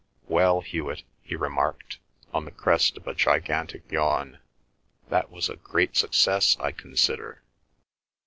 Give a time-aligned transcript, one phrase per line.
[0.27, 1.99] "Well, Hewet," he remarked,
[2.33, 4.39] on the crest of a gigantic yawn,
[5.09, 7.43] "that was a great success, I consider."